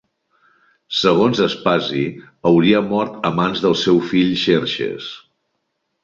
Segons 0.99 1.41
Aspasi 1.47 2.05
hauria 2.51 2.81
mort 2.93 3.19
a 3.29 3.31
mans 3.41 3.61
del 3.65 3.77
seu 3.83 4.01
fill 4.13 4.31
Xerxes. 4.45 5.11